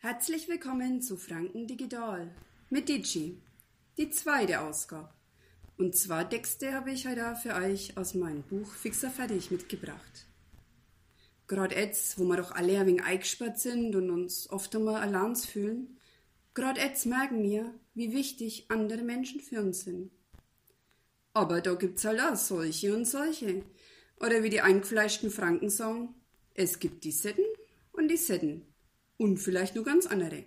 Herzlich 0.00 0.46
willkommen 0.46 1.02
zu 1.02 1.16
Franken 1.16 1.66
Digital 1.66 2.30
mit 2.70 2.88
Digi, 2.88 3.36
die 3.96 4.10
zweite 4.10 4.60
Ausgabe. 4.60 5.08
Und 5.76 5.96
zwar 5.96 6.30
Texte 6.30 6.72
habe 6.72 6.92
ich 6.92 7.08
heute 7.08 7.34
für 7.34 7.56
euch 7.56 7.96
aus 7.96 8.14
meinem 8.14 8.44
Buch 8.44 8.72
Fixer 8.72 9.10
fertig 9.10 9.50
mitgebracht. 9.50 10.28
Gerade 11.48 11.74
jetzt, 11.74 12.16
wo 12.16 12.22
wir 12.26 12.36
doch 12.36 12.52
alle 12.52 12.78
ein 12.78 12.86
wenig 12.86 13.02
eingesperrt 13.02 13.58
sind 13.58 13.96
und 13.96 14.10
uns 14.10 14.48
oft 14.50 14.76
einmal 14.76 15.02
allein 15.02 15.34
fühlen, 15.34 15.98
gerade 16.54 16.80
jetzt 16.80 17.04
merken 17.04 17.42
wir, 17.42 17.74
wie 17.94 18.12
wichtig 18.12 18.66
andere 18.68 19.02
Menschen 19.02 19.40
für 19.40 19.60
uns 19.60 19.80
sind. 19.80 20.12
Aber 21.32 21.60
da 21.60 21.74
gibt's 21.74 22.04
halt 22.04 22.20
auch 22.20 22.36
solche 22.36 22.94
und 22.94 23.04
solche. 23.04 23.64
Oder 24.20 24.44
wie 24.44 24.50
die 24.50 24.60
eingefleischten 24.60 25.32
Franken 25.32 25.70
sagen, 25.70 26.14
es 26.54 26.78
gibt 26.78 27.02
die 27.02 27.10
Sitten 27.10 27.42
und 27.90 28.06
die 28.06 28.16
Sitten. 28.16 28.67
Und 29.18 29.36
vielleicht 29.36 29.74
nur 29.74 29.84
ganz 29.84 30.06
andere. 30.06 30.44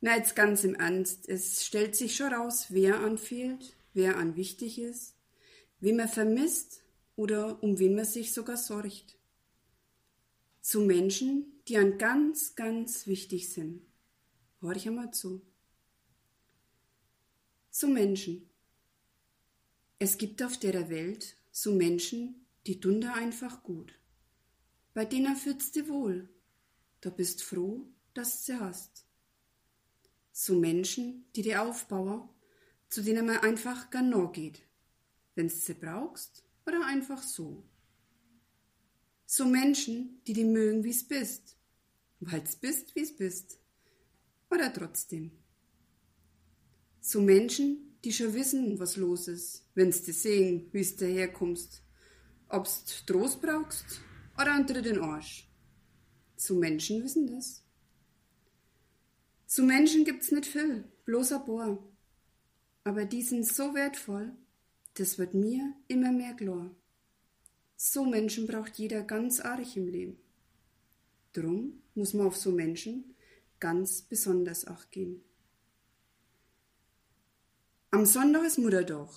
Na, 0.00 0.16
jetzt 0.16 0.36
ganz 0.36 0.64
im 0.64 0.74
Ernst, 0.74 1.28
es 1.28 1.64
stellt 1.64 1.96
sich 1.96 2.16
schon 2.16 2.32
raus, 2.32 2.66
wer 2.70 3.00
anfehlt, 3.00 3.76
wer 3.94 4.16
an 4.16 4.36
wichtig 4.36 4.78
ist, 4.78 5.16
wen 5.80 5.96
man 5.96 6.08
vermisst 6.08 6.82
oder 7.16 7.62
um 7.62 7.78
wen 7.78 7.94
man 7.94 8.04
sich 8.04 8.32
sogar 8.32 8.56
sorgt. 8.56 9.18
Zu 10.60 10.80
Menschen, 10.80 11.60
die 11.68 11.78
an 11.78 11.98
ganz, 11.98 12.54
ganz 12.54 13.06
wichtig 13.06 13.50
sind. 13.52 13.82
Hör 14.60 14.76
ich 14.76 14.86
einmal 14.86 15.10
zu. 15.12 15.42
Zu 17.70 17.88
Menschen. 17.88 18.48
Es 19.98 20.18
gibt 20.18 20.42
auf 20.42 20.58
der 20.58 20.90
Welt 20.90 21.36
so 21.50 21.72
Menschen, 21.72 22.46
die 22.66 22.78
tun 22.78 23.00
da 23.00 23.14
einfach 23.14 23.62
gut. 23.62 23.98
Bei 24.92 25.04
denen 25.04 25.36
fühlt's 25.36 25.72
dir 25.72 25.88
wohl. 25.88 26.28
Da 27.04 27.10
bist 27.10 27.42
froh, 27.42 27.86
dass 28.14 28.46
sie 28.46 28.58
hast. 28.58 29.04
So 30.32 30.58
Menschen, 30.58 31.26
die 31.36 31.42
dir 31.42 31.60
aufbauen, 31.60 32.30
zu 32.88 33.02
denen 33.02 33.26
man 33.26 33.40
einfach 33.40 33.90
gern 33.90 34.32
geht, 34.32 34.62
wenn's 35.34 35.66
sie 35.66 35.74
brauchst 35.74 36.46
oder 36.64 36.86
einfach 36.86 37.22
so. 37.22 37.62
So 39.26 39.44
Menschen, 39.44 40.22
die 40.26 40.32
die 40.32 40.46
mögen, 40.46 40.82
wie's 40.82 41.06
bist, 41.06 41.58
weil's 42.20 42.56
bist, 42.56 42.96
wie's 42.96 43.14
bist, 43.14 43.58
oder 44.50 44.72
trotzdem. 44.72 45.30
So 47.02 47.20
Menschen, 47.20 47.98
die 48.02 48.14
schon 48.14 48.32
wissen, 48.32 48.78
was 48.78 48.96
los 48.96 49.28
ist, 49.28 49.66
wenn's 49.74 50.00
dir 50.04 50.14
sehen, 50.14 50.70
wie's 50.72 50.96
daherkommst, 50.96 51.82
ob's 52.48 53.04
Trost 53.04 53.42
brauchst 53.42 54.00
oder 54.38 54.54
einen 54.54 54.66
dritten 54.66 55.02
Arsch. 55.02 55.50
So 56.46 56.54
Menschen 56.56 57.02
wissen 57.02 57.26
das. 57.26 57.62
So 59.46 59.62
Menschen 59.62 60.04
gibt's 60.04 60.30
nicht 60.30 60.44
viel, 60.44 60.84
bloß 61.06 61.32
ein 61.32 61.44
paar. 61.46 61.78
Aber 62.84 63.06
die 63.06 63.22
sind 63.22 63.46
so 63.46 63.74
wertvoll, 63.74 64.30
das 64.92 65.16
wird 65.16 65.32
mir 65.32 65.72
immer 65.88 66.12
mehr 66.12 66.34
klar. 66.34 66.70
So 67.76 68.04
Menschen 68.04 68.46
braucht 68.46 68.74
jeder 68.74 69.04
ganz 69.04 69.40
arg 69.40 69.74
im 69.74 69.86
Leben. 69.88 70.18
Drum 71.32 71.82
muss 71.94 72.12
man 72.12 72.26
auf 72.26 72.36
so 72.36 72.50
Menschen 72.50 73.14
ganz 73.58 74.02
besonders 74.02 74.66
auch 74.66 74.90
gehen. 74.90 75.24
Am 77.90 78.04
Sonntag 78.04 78.44
ist 78.44 78.58
Muttertag. 78.58 79.08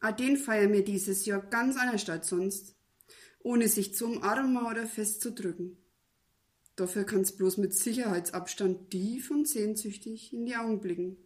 Auch 0.00 0.12
den 0.12 0.36
feiern 0.36 0.72
wir 0.72 0.84
dieses 0.84 1.26
Jahr 1.26 1.40
ganz 1.40 1.76
anders 1.76 2.08
als 2.08 2.28
sonst 2.28 2.76
ohne 3.40 3.66
sich 3.66 3.96
zu 3.96 4.06
umarmen 4.06 4.64
oder 4.64 4.86
festzudrücken. 4.86 5.81
Dafür 6.82 7.04
kann's 7.04 7.30
bloß 7.30 7.58
mit 7.58 7.72
Sicherheitsabstand 7.74 8.90
tief 8.90 9.30
und 9.30 9.46
sehnsüchtig 9.46 10.32
in 10.32 10.46
die 10.46 10.56
Augen 10.56 10.80
blicken. 10.80 11.16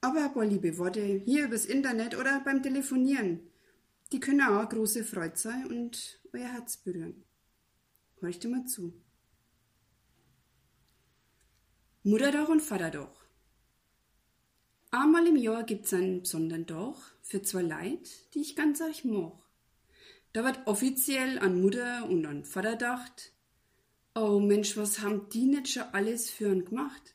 Aber 0.00 0.24
ein 0.24 0.32
paar 0.32 0.46
liebe 0.46 0.78
Worte 0.78 1.02
hier 1.02 1.44
übers 1.44 1.66
Internet 1.66 2.16
oder 2.16 2.40
beim 2.40 2.62
Telefonieren, 2.62 3.40
die 4.10 4.20
können 4.20 4.40
auch 4.40 4.60
eine 4.60 4.68
große 4.68 5.04
Freude 5.04 5.36
sein 5.36 5.66
und 5.66 6.18
euer 6.32 6.48
Herz 6.48 6.78
berühren. 6.78 7.24
Horcht 8.22 8.48
mal 8.48 8.64
zu. 8.64 8.94
Muttertag 12.04 12.48
und 12.48 12.62
Vatertag. 12.62 13.12
Einmal 14.92 15.26
im 15.26 15.36
Jahr 15.36 15.62
gibt's 15.64 15.92
einen 15.92 16.22
besonderen 16.22 16.66
Tag 16.66 16.96
für 17.20 17.42
zwei 17.42 17.60
Leid, 17.60 18.32
die 18.32 18.40
ich 18.40 18.56
ganz 18.56 18.80
euch 18.80 19.04
mag. 19.04 19.34
Da 20.32 20.42
wird 20.42 20.66
offiziell 20.66 21.38
an 21.38 21.60
Mutter 21.60 22.08
und 22.08 22.24
an 22.24 22.46
Vater 22.46 22.72
gedacht. 22.72 23.34
Oh 24.14 24.38
Mensch, 24.38 24.76
was 24.76 25.00
haben 25.00 25.28
die 25.30 25.46
nicht 25.46 25.68
schon 25.68 25.82
alles 25.92 26.30
für 26.30 26.52
ihn 26.52 26.64
gemacht? 26.64 27.14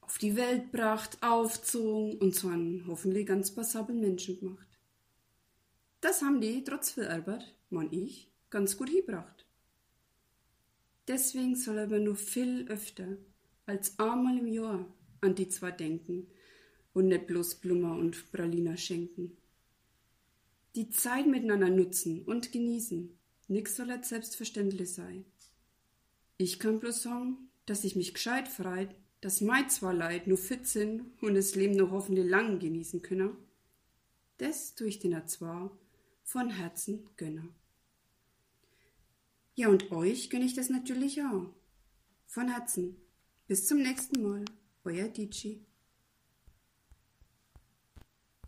Auf 0.00 0.18
die 0.18 0.36
Welt 0.36 0.70
gebracht, 0.70 1.18
aufzogen 1.22 2.18
und 2.18 2.34
zu 2.34 2.48
einem 2.48 2.86
hoffentlich 2.86 3.26
ganz 3.26 3.54
passablen 3.54 4.00
Menschen 4.00 4.38
gemacht. 4.38 4.78
Das 6.00 6.22
haben 6.22 6.40
die, 6.40 6.62
trotz 6.62 6.92
viel 6.92 7.08
Arbeit, 7.08 7.54
man 7.70 7.92
ich, 7.92 8.30
ganz 8.50 8.76
gut 8.76 8.90
hingebracht. 8.90 9.46
Deswegen 11.08 11.56
soll 11.56 11.78
aber 11.78 11.98
nur 11.98 12.16
viel 12.16 12.66
öfter 12.68 13.16
als 13.66 13.98
einmal 13.98 14.38
im 14.38 14.46
Jahr 14.46 14.86
an 15.20 15.34
die 15.34 15.48
zwei 15.48 15.70
denken 15.70 16.28
und 16.92 17.08
nicht 17.08 17.26
bloß 17.26 17.56
Blummer 17.56 17.96
und 17.96 18.30
Praliner 18.30 18.76
schenken 18.76 19.36
die 20.74 20.90
Zeit 20.90 21.26
miteinander 21.26 21.70
nutzen 21.70 22.22
und 22.22 22.50
genießen. 22.50 23.16
Nix 23.46 23.76
soll 23.76 23.90
als 23.90 24.08
selbstverständlich 24.08 24.92
sein. 24.92 25.24
Ich 26.36 26.58
kann 26.58 26.80
bloß 26.80 27.02
sagen, 27.02 27.48
dass 27.66 27.84
ich 27.84 27.96
mich 27.96 28.14
gescheit 28.14 28.48
freit, 28.48 28.94
dass 29.20 29.40
mei 29.40 29.62
zwar 29.64 29.94
leid 29.94 30.26
nur 30.26 30.36
fit 30.36 30.66
sind 30.66 31.04
und 31.22 31.34
das 31.34 31.54
Leben 31.54 31.76
noch 31.76 31.90
hoffentlich 31.90 32.26
lang 32.26 32.58
genießen 32.58 33.02
können. 33.02 33.36
Das 34.38 34.74
tue 34.74 34.88
ich 34.88 34.98
den 34.98 35.26
zwar 35.28 35.70
von 36.24 36.50
Herzen 36.50 37.08
gönne. 37.16 37.48
Ja, 39.54 39.68
und 39.68 39.92
euch 39.92 40.30
gönne 40.30 40.44
ich 40.44 40.54
das 40.54 40.68
natürlich 40.68 41.22
auch. 41.22 41.46
Von 42.26 42.48
Herzen. 42.48 42.96
Bis 43.46 43.66
zum 43.66 43.78
nächsten 43.78 44.20
Mal. 44.22 44.44
Euer 44.82 45.08
Dici. 45.08 45.64